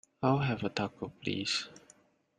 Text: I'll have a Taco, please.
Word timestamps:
I'll 0.23 0.39
have 0.39 0.63
a 0.63 0.69
Taco, 0.69 1.13
please. 1.21 1.67